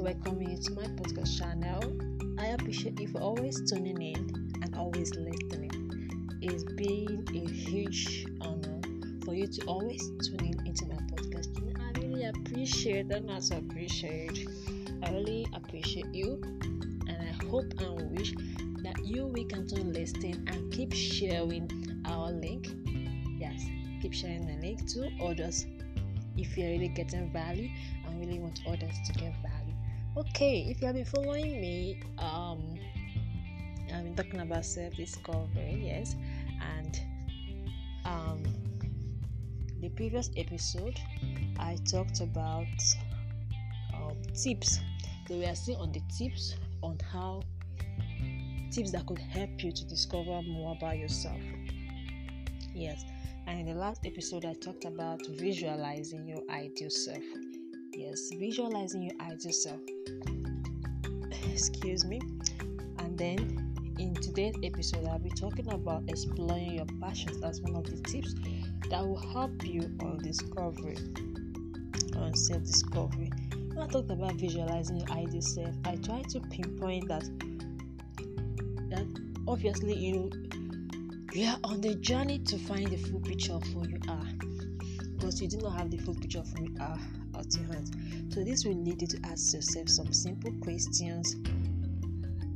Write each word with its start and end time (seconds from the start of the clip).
to 0.00 0.04
welcome 0.04 0.40
you 0.40 0.56
to 0.56 0.72
my 0.72 0.84
podcast 0.84 1.38
channel. 1.38 1.92
I 2.38 2.46
appreciate 2.46 2.98
you 2.98 3.08
for 3.08 3.20
always 3.20 3.70
tuning 3.70 4.00
in 4.00 4.52
and 4.62 4.74
always 4.74 5.14
listening. 5.14 6.38
It's 6.40 6.64
been 6.64 7.22
a 7.34 7.52
huge 7.52 8.26
honor 8.40 8.80
for 9.24 9.34
you 9.34 9.46
to 9.46 9.62
always 9.66 10.00
tune 10.24 10.40
in 10.40 10.66
into 10.66 10.86
my 10.86 10.94
podcast. 10.94 11.48
I 11.78 12.00
really 12.00 12.24
appreciate 12.24 13.10
and 13.10 13.30
also 13.30 13.58
appreciate. 13.58 14.48
I 15.02 15.10
really 15.10 15.46
appreciate 15.52 16.14
you, 16.14 16.40
and 17.06 17.18
I 17.20 17.44
hope 17.46 17.70
and 17.80 18.10
wish 18.16 18.32
that 18.82 19.04
you 19.04 19.26
will 19.26 19.44
continue 19.44 19.92
listening 19.92 20.42
and 20.46 20.72
keep 20.72 20.94
sharing 20.94 21.68
our 22.06 22.30
link. 22.30 22.68
Yes, 23.38 23.62
keep 24.00 24.14
sharing 24.14 24.46
the 24.46 24.66
link 24.66 24.88
to 24.92 25.10
others 25.22 25.66
if 26.38 26.56
you're 26.56 26.70
really 26.70 26.88
getting 26.88 27.30
value 27.32 27.68
and 28.06 28.18
really 28.18 28.38
want 28.38 28.60
others 28.66 28.94
to 29.06 29.12
get 29.12 29.34
value. 29.42 29.59
Okay, 30.16 30.66
if 30.68 30.80
you 30.80 30.88
have 30.88 30.96
been 30.96 31.04
following 31.04 31.60
me, 31.60 32.02
um, 32.18 32.76
I've 33.94 34.02
been 34.02 34.16
talking 34.16 34.40
about 34.40 34.64
self-discovery, 34.64 35.82
yes, 35.84 36.16
and 36.60 37.00
um, 38.04 38.42
the 39.80 39.88
previous 39.90 40.28
episode 40.36 40.98
I 41.60 41.76
talked 41.88 42.20
about 42.20 42.66
um, 43.94 44.16
tips. 44.34 44.80
So 45.28 45.36
we 45.36 45.46
are 45.46 45.54
still 45.54 45.76
on 45.76 45.92
the 45.92 46.02
tips 46.18 46.56
on 46.82 46.98
how 47.12 47.42
tips 48.72 48.90
that 48.90 49.06
could 49.06 49.20
help 49.20 49.62
you 49.62 49.70
to 49.70 49.84
discover 49.84 50.42
more 50.42 50.72
about 50.76 50.98
yourself. 50.98 51.40
Yes, 52.74 53.04
and 53.46 53.60
in 53.60 53.66
the 53.66 53.80
last 53.80 54.04
episode, 54.04 54.44
I 54.44 54.54
talked 54.54 54.86
about 54.86 55.24
visualizing 55.28 56.26
your 56.26 56.42
ideal 56.50 56.90
self. 56.90 57.22
Yes, 57.92 58.30
visualizing 58.38 59.02
your 59.02 59.14
ideal 59.20 59.52
self. 59.52 59.80
Excuse 61.52 62.04
me. 62.04 62.20
And 62.98 63.18
then 63.18 63.94
in 63.98 64.14
today's 64.14 64.54
episode, 64.62 65.06
I'll 65.06 65.18
be 65.18 65.30
talking 65.30 65.68
about 65.72 66.04
exploring 66.08 66.74
your 66.74 66.86
passions 67.00 67.42
as 67.42 67.60
one 67.60 67.74
of 67.74 67.84
the 67.84 68.00
tips 68.08 68.34
that 68.90 69.04
will 69.04 69.18
help 69.32 69.64
you 69.64 69.90
on 70.00 70.18
discovery, 70.22 70.96
on 72.16 72.32
self 72.34 72.62
discovery. 72.62 73.30
When 73.74 73.78
I 73.78 73.86
talked 73.88 74.10
about 74.10 74.34
visualizing 74.34 74.98
your 74.98 75.10
ideal 75.10 75.42
self, 75.42 75.74
I 75.84 75.96
try 75.96 76.22
to 76.22 76.40
pinpoint 76.40 77.08
that 77.08 77.24
that 78.90 79.06
obviously 79.48 79.94
you 79.94 80.30
you 81.32 81.48
are 81.48 81.58
on 81.64 81.80
the 81.80 81.96
journey 81.96 82.38
to 82.38 82.58
find 82.58 82.86
the 82.86 82.96
full 82.96 83.20
picture 83.20 83.54
of 83.54 83.62
who 83.64 83.86
you 83.88 83.98
are 84.08 84.26
because 85.20 85.42
you 85.42 85.48
do 85.48 85.58
not 85.58 85.76
have 85.76 85.90
the 85.90 85.98
full 85.98 86.14
picture 86.14 86.38
of 86.38 86.48
you 86.58 86.74
are 86.80 86.98
uh, 87.34 87.40
at 87.40 87.54
your 87.54 87.66
hands. 87.66 87.90
So 88.34 88.42
this 88.42 88.64
will 88.64 88.82
lead 88.82 89.02
you 89.02 89.08
to 89.08 89.20
ask 89.26 89.52
yourself 89.52 89.90
some 89.90 90.10
simple 90.14 90.50
questions 90.62 91.34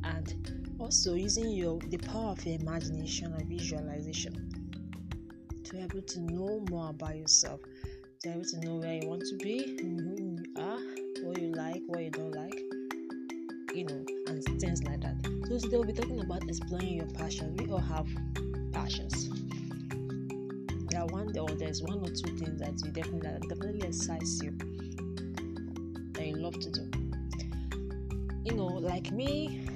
and 0.03 0.75
also 0.79 1.13
using 1.13 1.51
your 1.51 1.77
the 1.89 1.97
power 1.97 2.31
of 2.31 2.43
your 2.43 2.59
imagination 2.59 3.33
and 3.33 3.47
visualization 3.47 4.49
to 5.63 5.73
be 5.73 5.79
able 5.79 6.01
to 6.01 6.19
know 6.21 6.65
more 6.71 6.89
about 6.89 7.15
yourself, 7.15 7.61
to 7.61 8.29
be 8.29 8.29
able 8.29 8.45
to 8.45 8.59
know 8.61 8.75
where 8.77 8.93
you 8.93 9.07
want 9.09 9.21
to 9.21 9.37
be, 9.37 9.77
who 9.81 10.15
you 10.17 10.43
are, 10.57 10.79
what 11.23 11.39
you 11.39 11.51
like, 11.51 11.83
what 11.85 12.01
you 12.01 12.09
don't 12.09 12.31
like, 12.31 12.59
you 13.75 13.85
know, 13.85 14.03
and 14.25 14.43
things 14.59 14.81
like 14.83 15.01
that. 15.01 15.15
So 15.47 15.59
today 15.59 15.77
we'll 15.77 15.85
be 15.85 15.93
talking 15.93 16.19
about 16.19 16.41
exploring 16.49 16.95
your 16.95 17.07
passion. 17.11 17.55
We 17.57 17.71
all 17.71 17.77
have 17.77 18.07
passions. 18.73 19.44
Are 21.05 21.13
one 21.13 21.37
or 21.37 21.49
there's 21.49 21.83
one 21.83 21.99
or 21.99 22.09
two 22.09 22.35
things 22.35 22.59
that 22.61 22.83
you 22.83 22.91
definitely 22.91 23.29
that 23.29 23.41
definitely 23.47 23.87
excites 23.87 24.41
you 24.41 24.51
that 26.13 26.25
you 26.25 26.35
love 26.37 26.59
to 26.59 26.71
do. 26.71 26.89
You 28.43 28.53
know, 28.55 28.65
like 28.65 29.11
me, 29.11 29.67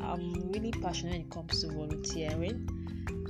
I'm 0.00 0.50
really 0.50 0.72
passionate 0.72 1.12
when 1.12 1.20
it 1.20 1.30
comes 1.30 1.60
to 1.60 1.68
volunteering. 1.68 2.68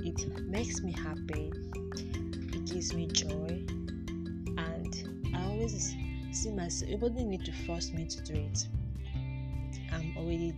It 0.03 0.47
makes 0.47 0.81
me 0.81 0.91
happy. 0.91 1.51
It 1.93 2.65
gives 2.65 2.93
me 2.95 3.05
joy, 3.07 3.63
and 4.57 5.31
I 5.35 5.45
always 5.45 5.95
see 6.31 6.51
myself. 6.51 6.89
Nobody 6.89 7.23
need 7.23 7.45
to 7.45 7.51
force 7.67 7.91
me 7.91 8.07
to 8.07 8.21
do 8.23 8.33
it. 8.33 8.67
I'm 9.91 10.15
already, 10.17 10.55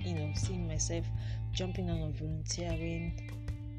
you 0.00 0.14
know, 0.14 0.32
seeing 0.34 0.66
myself 0.66 1.04
jumping 1.52 1.88
on 1.88 2.12
volunteering. 2.14 3.27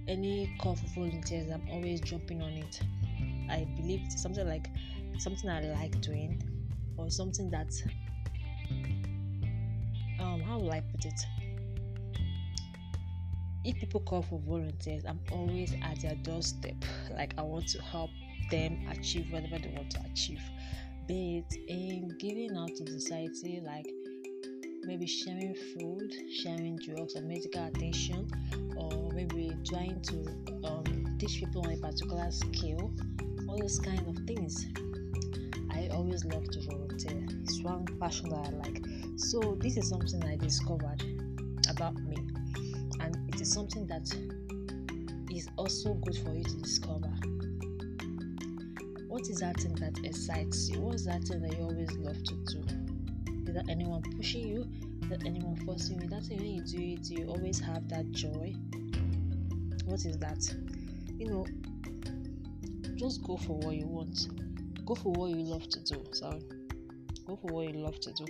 Any 0.09 0.49
call 0.59 0.75
for 0.75 0.87
volunteers, 0.87 1.51
I'm 1.51 1.61
always 1.71 2.01
jumping 2.01 2.41
on 2.41 2.53
it. 2.53 2.81
I 3.47 3.67
believe 3.77 4.01
it's 4.05 4.19
something 4.19 4.47
like 4.47 4.67
something 5.19 5.47
I 5.47 5.61
like 5.61 6.01
doing, 6.01 6.41
or 6.97 7.11
something 7.11 7.51
that 7.51 7.71
um 10.19 10.41
how 10.41 10.57
will 10.57 10.71
I 10.71 10.81
put 10.81 11.05
it? 11.05 11.21
If 13.63 13.79
people 13.79 13.99
call 13.99 14.23
for 14.23 14.39
volunteers, 14.39 15.03
I'm 15.05 15.19
always 15.31 15.75
at 15.83 16.01
their 16.01 16.15
doorstep. 16.15 16.83
Like 17.15 17.35
I 17.37 17.43
want 17.43 17.67
to 17.67 17.81
help 17.83 18.09
them 18.49 18.87
achieve 18.89 19.31
whatever 19.31 19.59
they 19.59 19.71
want 19.75 19.91
to 19.91 19.99
achieve. 20.11 20.41
Be 21.07 21.37
it 21.39 21.55
in 21.67 22.15
giving 22.17 22.57
out 22.57 22.75
to 22.77 22.87
society, 22.87 23.61
like 23.63 23.91
maybe 24.83 25.05
sharing 25.05 25.53
food, 25.53 26.11
sharing 26.31 26.77
drugs 26.77 27.15
or 27.15 27.21
medical 27.21 27.63
attention, 27.65 28.27
or 28.75 29.08
maybe 29.19 29.53
trying 29.67 29.99
to 30.01 30.15
um, 30.65 31.17
teach 31.19 31.39
people 31.39 31.61
on 31.65 31.73
a 31.73 31.77
particular 31.77 32.31
skill, 32.31 32.93
all 33.49 33.57
those 33.59 33.77
kind 33.77 33.99
of 34.07 34.15
things. 34.25 34.65
I 35.71 35.89
always 35.91 36.23
love 36.23 36.49
to 36.51 36.61
volunteer. 36.61 37.25
It's 37.43 37.61
one 37.61 37.85
passion 37.99 38.29
that 38.29 38.47
I 38.47 38.49
like. 38.51 38.81
So 39.17 39.57
this 39.59 39.75
is 39.75 39.89
something 39.89 40.23
I 40.23 40.37
discovered 40.37 41.03
about 41.69 41.95
me, 41.95 42.15
and 43.01 43.17
it 43.27 43.41
is 43.41 43.51
something 43.51 43.85
that 43.87 44.07
is 45.35 45.49
also 45.57 45.95
good 45.95 46.17
for 46.19 46.33
you 46.33 46.43
to 46.43 46.55
discover. 46.55 47.11
What 49.09 49.27
is 49.29 49.39
that 49.39 49.57
thing 49.57 49.75
that 49.75 49.99
excites 50.05 50.69
you? 50.69 50.79
What's 50.79 51.05
that 51.05 51.23
thing 51.23 51.41
that 51.41 51.57
you 51.57 51.63
always 51.63 51.91
love 51.97 52.23
to 52.23 52.35
do? 52.45 52.63
without 53.45 53.67
anyone 53.67 54.03
pushing 54.15 54.47
you, 54.47 54.67
without 55.01 55.25
anyone 55.25 55.55
forcing 55.65 55.99
you. 55.99 56.07
That's 56.07 56.29
when 56.29 56.45
you 56.45 56.61
do 56.61 56.77
it, 56.77 57.09
you 57.09 57.27
always 57.27 57.59
have 57.59 57.89
that 57.89 58.11
joy. 58.11 58.53
What 59.89 60.05
is 60.05 60.19
that? 60.19 60.55
You 61.17 61.29
know, 61.29 61.45
just 62.95 63.23
go 63.23 63.37
for 63.37 63.57
what 63.57 63.75
you 63.75 63.87
want. 63.87 64.27
Go 64.85 64.93
for 64.93 65.11
what 65.13 65.31
you 65.31 65.37
love 65.37 65.67
to 65.67 65.79
do. 65.79 66.03
Sorry, 66.11 66.43
go 67.25 67.35
for 67.35 67.47
what 67.51 67.73
you 67.73 67.79
love 67.79 67.99
to 68.01 68.13
do 68.13 68.25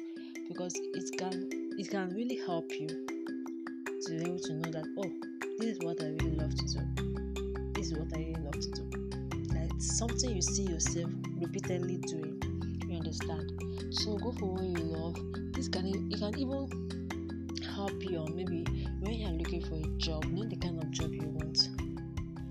because 0.47 0.73
it 0.77 1.17
can 1.17 1.49
it 1.77 1.89
can 1.91 2.15
really 2.15 2.39
help 2.47 2.71
you 2.71 2.87
to 2.87 4.09
be 4.09 4.21
able 4.21 4.39
to 4.39 4.53
know 4.53 4.71
that 4.71 4.85
oh, 4.99 5.11
this 5.59 5.71
is 5.75 5.79
what 5.79 6.01
I 6.01 6.05
really 6.05 6.37
love 6.37 6.55
to 6.55 6.65
do. 6.65 7.73
This 7.73 7.91
is 7.91 7.97
what 7.97 8.07
I 8.15 8.19
really 8.19 8.41
love 8.41 8.59
to 8.61 8.71
do. 8.71 9.53
Like 9.53 9.71
something 9.79 10.33
you 10.33 10.41
see 10.41 10.63
yourself 10.63 11.11
repeatedly 11.41 11.97
doing. 11.97 12.41
You 12.87 12.99
understand? 12.99 13.51
So 13.89 14.17
go 14.17 14.31
for 14.31 14.53
what 14.53 14.63
you 14.63 14.85
love. 14.85 15.17
This 15.51 15.67
can 15.67 15.87
it 15.87 16.19
can 16.19 16.39
even 16.39 17.59
help 17.75 18.01
you 18.09 18.19
on 18.19 18.33
maybe 18.33 18.63
when 18.99 19.13
you 19.13 19.27
are 19.27 19.31
looking 19.33 19.61
for 19.61 19.75
a 19.75 19.97
job, 19.97 20.25
know 20.25 20.43
the 20.43 20.57
kind 20.57 20.81
of 20.81 20.91
job 20.91 21.13
you 21.13 21.27
want. 21.29 21.69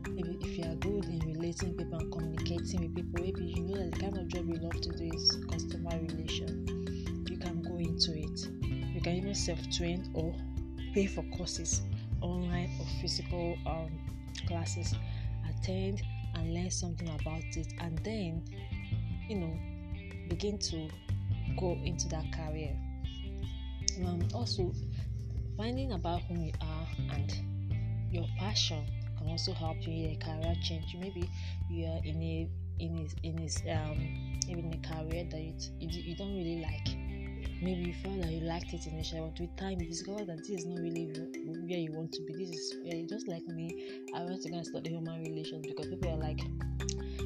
Maybe 0.08 0.38
if 0.40 0.58
you 0.58 0.64
are 0.64 0.74
good 0.76 1.04
in 1.04 1.20
relating 1.34 1.74
people 1.74 1.98
and 1.98 2.10
communicating 2.10 2.80
with 2.80 2.94
people, 2.94 3.22
maybe 3.22 3.44
you 3.44 3.62
know 3.64 3.76
that 3.76 3.92
the 3.92 4.00
kind 4.00 4.16
of 4.16 4.28
job 4.28 4.48
you 4.48 4.54
love 4.54 4.80
to 4.80 4.88
do 4.90 5.10
is 5.14 5.38
customer 5.50 5.90
relation. 6.00 7.26
You 7.28 7.36
can 7.36 7.60
go 7.62 7.76
into 7.76 8.16
it. 8.16 8.48
You 8.94 9.00
can 9.00 9.16
even 9.16 9.34
self-train 9.34 10.10
or 10.14 10.34
pay 10.94 11.06
for 11.06 11.22
courses, 11.36 11.82
online 12.22 12.70
or 12.80 12.86
physical 13.02 13.58
um, 13.66 13.90
classes. 14.46 14.94
Attend 15.48 16.02
and 16.34 16.54
learn 16.54 16.70
something 16.70 17.08
about 17.20 17.44
it, 17.56 17.74
and 17.80 17.98
then 17.98 18.42
you 19.28 19.36
know 19.36 19.58
begin 20.28 20.58
to 20.58 20.88
go 21.58 21.78
into 21.84 22.08
that 22.08 22.24
career. 22.32 22.74
Um, 24.06 24.26
also, 24.32 24.72
finding 25.58 25.92
about 25.92 26.22
who 26.22 26.38
you 26.38 26.52
are 26.62 26.86
and 27.14 27.34
your 28.12 28.24
passion 28.38 28.86
can 29.18 29.28
also 29.28 29.52
help 29.52 29.76
you 29.86 30.06
in 30.06 30.14
a 30.14 30.24
career 30.24 30.54
change. 30.62 30.96
Maybe 30.98 31.28
you 31.68 31.86
are 31.86 32.00
in 32.04 32.22
a 32.22 32.48
in 32.78 32.96
a, 32.96 33.26
in 33.26 33.38
a, 33.40 33.72
um 33.72 33.98
in 34.48 34.72
a 34.72 34.88
career 34.88 35.24
that 35.30 35.40
you, 35.40 35.54
you, 35.80 36.02
you 36.02 36.16
don't 36.16 36.34
really 36.36 36.62
like. 36.62 36.96
Maybe 37.60 37.90
you 37.90 37.94
felt 38.04 38.22
that 38.22 38.30
you 38.30 38.46
liked 38.46 38.72
it 38.72 38.86
initially, 38.86 39.20
but 39.20 39.40
with 39.40 39.56
time 39.56 39.80
you 39.80 39.88
discover 39.88 40.24
that 40.26 40.38
this 40.38 40.50
is 40.50 40.64
not 40.64 40.78
really 40.78 41.06
where 41.44 41.78
you 41.78 41.92
want 41.92 42.12
to 42.12 42.22
be. 42.22 42.34
This 42.34 42.50
is 42.50 42.74
where 42.84 43.04
just 43.04 43.26
like 43.26 43.46
me. 43.48 44.06
I 44.14 44.22
went 44.22 44.42
to 44.42 44.48
go 44.48 44.58
and 44.58 44.66
study 44.66 44.90
human 44.90 45.24
relations 45.24 45.66
because 45.66 45.88
people 45.88 46.12
are 46.12 46.18
like, 46.18 46.40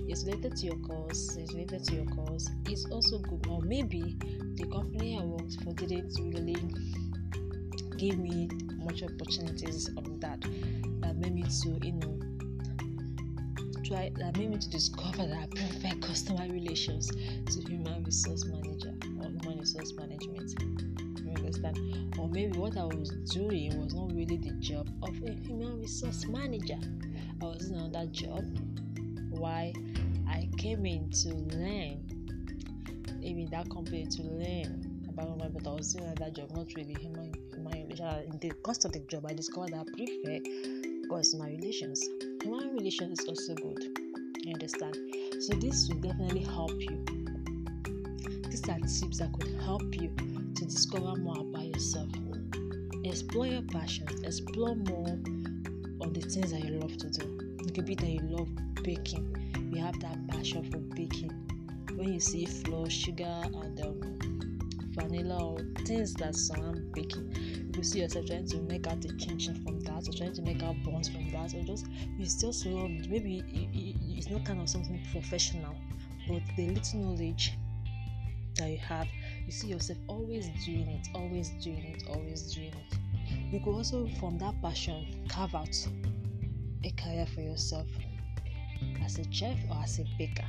it's 0.09 0.25
related 0.25 0.57
to 0.57 0.67
your 0.67 0.77
course, 0.77 1.37
it's 1.37 1.53
related 1.53 1.85
to 1.85 1.95
your 1.97 2.07
course, 2.07 2.49
it's 2.65 2.87
also 2.87 3.19
good. 3.19 3.47
Or 3.47 3.61
maybe 3.61 4.17
the 4.57 4.67
company 4.73 5.19
I 5.21 5.25
worked 5.25 5.63
for 5.63 5.75
didn't 5.75 6.17
really 6.19 6.57
give 8.03 8.19
me 8.19 8.49
much 8.79 9.05
opportunities 9.05 9.89
on 9.97 10.19
that. 10.19 10.41
That 11.03 11.17
made 11.19 11.35
me 11.35 11.45
to, 11.45 11.87
you 11.87 11.93
know, 11.93 12.19
try 13.85 14.11
that 14.17 14.37
made 14.37 14.51
me 14.51 14.59
to 14.59 14.69
discover 14.69 15.19
that 15.19 15.39
I 15.39 15.47
prefer 15.47 15.97
customer 16.01 16.49
relations 16.49 17.07
to 17.07 17.61
human 17.69 18.03
resource 18.03 18.45
manager 18.47 18.93
or 19.21 19.29
human 19.29 19.61
resource 19.61 19.93
management. 19.93 20.53
You 21.25 21.31
understand? 21.37 21.79
Or 22.19 22.29
maybe 22.29 22.59
what 22.59 22.77
I 22.77 22.87
was 22.87 23.11
doing 23.33 23.81
was 23.81 23.95
not 23.95 24.13
really 24.13 24.37
the 24.37 24.51
job 24.59 24.89
of 25.05 25.15
a 25.23 25.31
human 25.35 25.81
resource 25.81 26.27
manager. 26.27 26.81
I 27.41 27.45
was 27.45 27.71
in 27.71 27.77
another 27.77 28.07
job. 28.07 28.45
Why 29.31 29.73
I 30.29 30.49
came 30.59 30.87
in 30.87 31.09
to 31.23 31.29
learn, 31.29 32.03
maybe 33.21 33.47
that 33.53 33.71
company 33.71 34.07
to 34.07 34.23
learn 34.23 35.07
about 35.09 35.39
my 35.39 35.47
but 35.47 35.69
I 35.69 35.71
was 35.71 35.93
doing 35.95 36.11
another 36.11 36.33
job, 36.33 36.51
not 36.57 36.67
really 36.75 36.95
human. 36.95 37.33
In 38.01 38.39
the 38.41 38.51
course 38.63 38.87
of 38.87 38.93
the 38.93 39.01
job, 39.01 39.27
I 39.29 39.35
discovered 39.35 39.73
that 39.75 39.81
I 39.81 39.85
prefer 39.85 41.39
my 41.39 41.49
relations. 41.51 42.09
Human 42.43 42.75
relations 42.75 43.21
is 43.21 43.29
also 43.29 43.55
good. 43.55 43.99
You 44.45 44.55
understand? 44.55 44.97
So 45.41 45.55
this 45.57 45.91
will 45.91 46.01
definitely 46.01 46.41
help 46.41 46.73
you. 46.81 47.05
These 48.49 48.67
are 48.71 48.79
tips 48.79 49.19
that 49.19 49.31
could 49.39 49.61
help 49.61 49.95
you 49.95 50.11
to 50.55 50.65
discover 50.65 51.17
more 51.17 51.39
about 51.39 51.67
yourself. 51.67 52.09
Explore 53.05 53.49
your 53.49 53.63
passions, 53.63 54.23
explore 54.23 54.75
more 54.75 55.19
on 56.01 56.13
the 56.15 56.21
things 56.23 56.53
that 56.53 56.65
you 56.65 56.79
love 56.79 56.97
to 56.97 57.11
do. 57.11 57.57
It 57.67 57.75
could 57.75 57.85
be 57.85 57.95
that 57.95 58.09
you 58.09 58.21
love 58.23 58.49
baking, 58.83 59.37
you 59.71 59.83
have 59.83 60.01
that 60.01 60.17
passion 60.29 60.65
for 60.71 60.79
baking. 60.79 61.31
When 61.95 62.11
you 62.11 62.21
see 62.21 62.47
flour, 62.47 62.89
sugar, 62.89 63.43
and 63.45 63.81
um, 63.83 64.19
vanilla 64.95 65.45
or 65.45 65.59
things 65.85 66.15
that 66.15 66.35
surround 66.35 66.93
baking, 66.93 67.73
you 67.77 67.83
see 67.83 68.01
yourself 68.01 68.27
trying 68.27 68.47
to 68.47 68.59
make 68.63 68.87
out 68.87 69.05
a 69.05 69.17
chin 69.17 69.39
chin 69.39 69.63
from 69.65 69.81
that, 69.81 70.09
or 70.09 70.13
trying 70.13 70.33
to 70.35 70.43
make 70.43 70.63
out 70.63 70.77
buns 70.85 71.09
from 71.09 71.31
that, 71.33 71.55
or 71.55 71.63
just 71.65 71.87
you 72.19 72.27
still 72.27 72.53
love 72.73 72.91
maybe 73.09 73.43
it's 74.17 74.29
not 74.29 74.45
kind 74.45 74.61
of 74.61 74.69
something 74.69 75.01
professional, 75.13 75.75
but 76.29 76.43
the 76.57 76.69
little 76.69 77.01
knowledge 77.01 77.53
that 78.57 78.69
you 78.69 78.79
have, 78.79 79.09
you 79.47 79.53
see 79.53 79.69
yourself 79.69 79.99
always 80.09 80.49
doing 80.65 80.87
it, 80.87 81.09
always 81.15 81.51
doing 81.63 81.83
it, 81.85 82.05
always 82.09 82.55
doing 82.55 82.69
it. 82.69 82.99
You 83.51 83.61
could 83.61 83.73
also, 83.73 84.09
from 84.21 84.39
that 84.39 84.61
passion, 84.61 85.27
carve 85.29 85.55
out 85.55 85.75
a 86.85 86.91
career 86.91 87.27
for 87.35 87.41
yourself 87.41 87.87
as 89.05 89.19
a 89.19 89.33
chef 89.33 89.57
or 89.71 89.79
as 89.83 89.99
a 89.99 90.05
baker. 90.19 90.45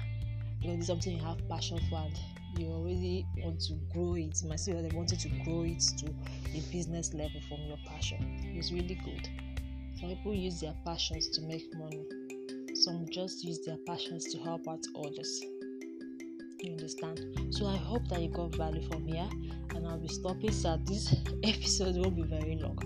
Because 0.60 0.78
it's 0.78 0.88
something 0.88 1.18
you 1.18 1.24
have 1.24 1.48
passion 1.48 1.80
for 1.90 1.98
and 1.98 2.20
you 2.58 2.68
already 2.68 3.26
want 3.38 3.60
to 3.62 3.74
grow 3.94 4.16
it. 4.16 4.42
You 4.42 4.50
might 4.50 4.60
say 4.60 4.74
that 4.74 4.90
they 4.90 4.96
wanted 4.96 5.20
to 5.20 5.30
grow 5.44 5.64
it 5.64 5.80
to 6.00 6.08
a 6.54 6.62
business 6.72 7.14
level 7.14 7.42
from 7.48 7.62
your 7.68 7.78
passion. 7.88 8.40
It's 8.56 8.72
really 8.72 9.00
good. 9.04 9.30
Some 10.00 10.10
people 10.10 10.34
use 10.34 10.60
their 10.60 10.76
passions 10.86 11.30
to 11.30 11.42
make 11.42 11.74
money. 11.76 12.06
Some 12.76 13.08
just 13.10 13.44
use 13.44 13.60
their 13.66 13.78
passions 13.88 14.26
to 14.34 14.40
help 14.40 14.68
out 14.68 14.84
others. 14.98 15.42
You 16.60 16.72
understand? 16.72 17.22
So 17.52 17.68
I 17.68 17.76
hope 17.76 18.08
that 18.10 18.22
you 18.22 18.30
got 18.30 18.56
value 18.56 18.88
from 18.90 19.06
here, 19.06 19.28
and 19.76 19.88
I'll 19.88 19.98
be 19.98 20.08
stopping 20.08 20.52
so 20.52 20.78
this 20.86 21.14
episode 21.44 21.98
won't 21.98 22.16
be 22.16 22.24
very 22.24 22.58
long. 22.58 22.78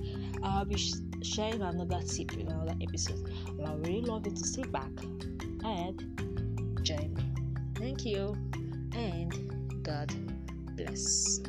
I'll 0.44 0.66
be 0.66 0.78
sh- 0.78 0.94
sharing 1.24 1.62
another 1.62 2.02
tip 2.02 2.34
in 2.34 2.48
another 2.48 2.76
episode. 2.82 3.32
I 3.66 3.74
would 3.74 3.88
really 3.88 4.02
love 4.02 4.26
you 4.26 4.34
to 4.34 4.46
sit 4.46 4.72
back 4.72 4.90
and 5.64 6.80
join 6.84 7.14
me. 7.14 7.24
Thank 7.76 8.06
you, 8.06 8.36
and 8.94 9.57
God 9.88 10.12
bless. 10.76 11.40